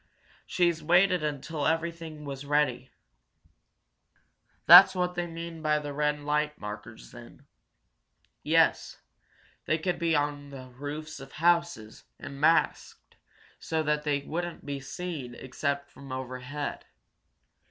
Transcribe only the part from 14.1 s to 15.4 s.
wouldn't be seen